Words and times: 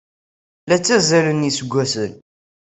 La 0.69 0.77
ttazzalen 0.79 1.47
yiseggasen. 1.47 2.11